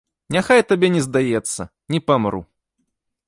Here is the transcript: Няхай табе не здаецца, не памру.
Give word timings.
Няхай 0.35 0.61
табе 0.69 0.89
не 0.95 1.03
здаецца, 1.07 1.67
не 1.97 2.01
памру. 2.09 2.41